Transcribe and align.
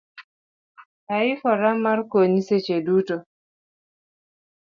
Aikora 1.17 1.69
mar 1.83 1.99
konyi 2.11 2.41
seche 2.47 2.77
duto. 2.87 3.17